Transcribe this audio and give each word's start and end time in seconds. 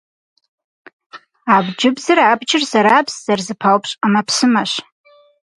Абджыбзыр- 1.55 2.19
абджыр 2.31 2.63
зэрабз, 2.71 3.13
зэрызэпаупщӏ 3.25 3.97
ӏэмэпсымэщ. 3.99 4.71